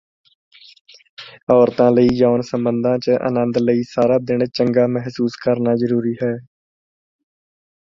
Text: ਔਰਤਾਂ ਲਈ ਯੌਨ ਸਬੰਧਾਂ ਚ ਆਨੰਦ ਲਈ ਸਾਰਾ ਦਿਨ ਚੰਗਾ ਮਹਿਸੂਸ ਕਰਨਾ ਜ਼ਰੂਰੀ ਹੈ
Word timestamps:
ਔਰਤਾਂ 1.49 1.89
ਲਈ 1.91 2.07
ਯੌਨ 2.13 2.41
ਸਬੰਧਾਂ 2.41 2.97
ਚ 2.99 3.17
ਆਨੰਦ 3.21 3.57
ਲਈ 3.59 3.83
ਸਾਰਾ 3.89 4.17
ਦਿਨ 4.23 4.45
ਚੰਗਾ 4.53 4.87
ਮਹਿਸੂਸ 4.89 5.35
ਕਰਨਾ 5.43 5.75
ਜ਼ਰੂਰੀ 5.77 6.15
ਹੈ 6.23 6.35